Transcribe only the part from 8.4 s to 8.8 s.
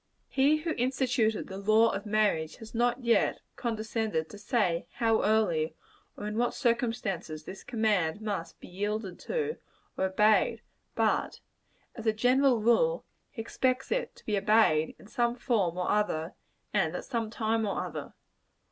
be